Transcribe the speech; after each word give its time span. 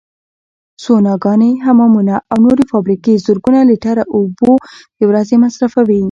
سوناګانې، 0.83 1.51
حمامونه 1.65 2.15
او 2.31 2.37
نورې 2.45 2.63
فابریکې 2.71 3.21
زرګونه 3.25 3.59
لیتره 3.71 4.03
اوبو 4.15 4.51
د 4.97 4.99
ورځې 5.09 5.35
مصرفوي. 5.43 5.99